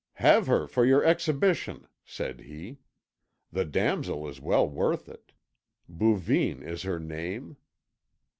[0.13, 2.79] "Have her for your exhibition," said he.
[3.51, 5.31] "The damsel is well worth it.
[5.87, 7.57] Bouvines is her name."